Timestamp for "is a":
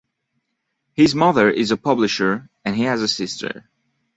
1.51-1.77